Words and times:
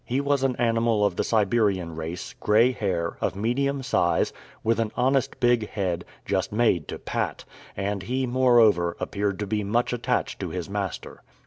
He 0.03 0.19
was 0.19 0.41
an 0.41 0.55
animal 0.55 1.05
of 1.05 1.15
the 1.15 1.23
Siberian 1.23 1.95
race, 1.95 2.33
gray 2.39 2.71
hair, 2.71 3.17
of 3.21 3.35
medium 3.35 3.83
size, 3.83 4.33
with 4.63 4.79
an 4.79 4.91
honest 4.97 5.39
big 5.39 5.69
head, 5.69 6.05
just 6.25 6.51
made 6.51 6.87
to 6.87 6.97
pat, 6.97 7.45
and 7.77 8.01
he, 8.01 8.25
moreover, 8.25 8.97
appeared 8.99 9.37
to 9.41 9.45
be 9.45 9.63
much 9.63 9.93
attached 9.93 10.39
to 10.39 10.49
his 10.49 10.67
master. 10.67 11.21